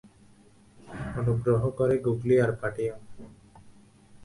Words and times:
অনুগ্রহ 1.19 1.61
করে 1.77 1.95
ওগুলি 2.09 2.35
আর 2.45 2.51
পাঠিও 2.61 2.95
না। 2.95 3.07